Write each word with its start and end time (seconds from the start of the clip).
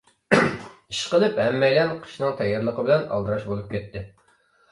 ئىشقىلىپ، 0.35 1.35
ھەممەيلەن 1.41 1.93
قىشنىڭ 2.05 2.33
تەييارلىقى 2.39 2.85
بىلەن 2.87 3.05
ئالدىراش 3.17 3.45
بولۇپ 3.51 3.71
كەتتى. 3.77 4.03